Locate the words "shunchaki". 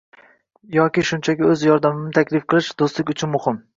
1.09-1.45